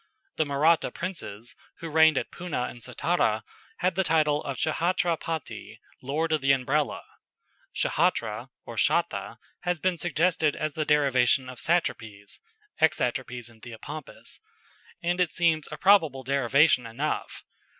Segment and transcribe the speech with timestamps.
[0.37, 3.43] The Mahratta princes, who reigned at Poonah and Sattara,
[3.81, 7.03] had the title of Ch'hatra pati, "Lord of the Umbrella."
[7.75, 12.39] Ch'hatra or cháta has been suggested as the derivation of satrapaes
[12.81, 14.39] (exatrapaes in Theopompus),
[15.03, 17.43] and it seems a probable derivation enough.